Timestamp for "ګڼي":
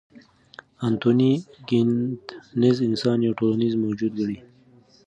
4.19-4.39